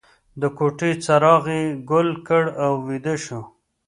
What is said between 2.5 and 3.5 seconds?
او ویده شو